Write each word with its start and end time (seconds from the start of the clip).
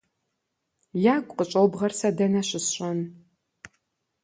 -Ягу 1.15 1.33
къыщӀобгъэр 1.37 1.91
сэ 1.99 2.09
дэнэ 2.17 2.41
щысщӀэн? 2.47 2.99